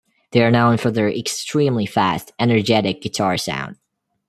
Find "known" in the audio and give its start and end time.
0.49-0.77